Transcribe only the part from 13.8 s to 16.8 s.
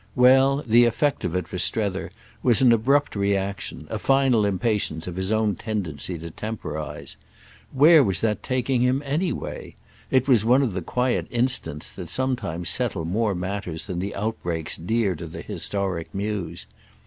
than the outbreaks dear to the historic muse.